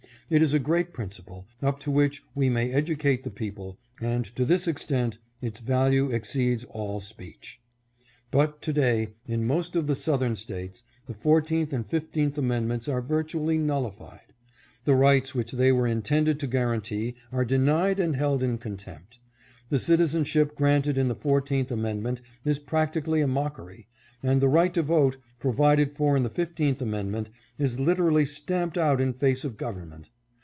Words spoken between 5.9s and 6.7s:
exceeds